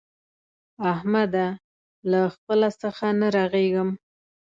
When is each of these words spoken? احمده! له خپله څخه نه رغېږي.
احمده! 0.91 1.47
له 2.11 2.21
خپله 2.33 2.69
څخه 2.81 3.05
نه 3.19 3.27
رغېږي. 3.35 3.83